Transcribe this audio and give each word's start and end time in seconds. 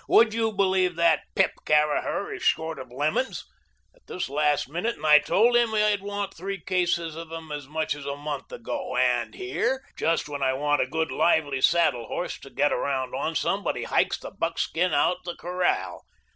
Would 0.09 0.33
you 0.33 0.51
believe 0.51 0.95
that 0.95 1.25
pip 1.35 1.51
Caraher 1.63 2.33
is 2.33 2.41
short 2.41 2.79
of 2.79 2.91
lemons 2.91 3.45
at 3.95 4.01
this 4.07 4.29
last 4.29 4.67
minute 4.67 4.95
and 4.95 5.05
I 5.05 5.19
told 5.19 5.55
him 5.55 5.75
I'd 5.75 6.01
want 6.01 6.33
three 6.35 6.59
cases 6.59 7.15
of 7.15 7.31
'em 7.31 7.51
as 7.51 7.67
much 7.67 7.93
as 7.93 8.07
a 8.07 8.15
month 8.15 8.51
ago, 8.51 8.97
and 8.97 9.35
here, 9.35 9.83
just 9.95 10.27
when 10.27 10.41
I 10.41 10.53
want 10.53 10.81
a 10.81 10.87
good 10.87 11.11
lively 11.11 11.61
saddle 11.61 12.07
horse 12.07 12.39
to 12.39 12.49
get 12.49 12.73
around 12.73 13.13
on, 13.13 13.35
somebody 13.35 13.83
hikes 13.83 14.17
the 14.17 14.31
buckskin 14.31 14.91
out 14.91 15.17
the 15.23 15.35
corral. 15.35 16.03